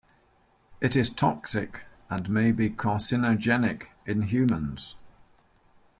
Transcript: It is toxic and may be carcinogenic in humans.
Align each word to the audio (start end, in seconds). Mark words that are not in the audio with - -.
It 0.81 0.95
is 0.95 1.11
toxic 1.11 1.81
and 2.09 2.27
may 2.27 2.51
be 2.51 2.71
carcinogenic 2.71 3.89
in 4.07 4.23
humans. 4.23 4.95